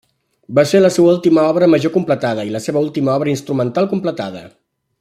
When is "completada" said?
1.97-2.47, 3.93-4.43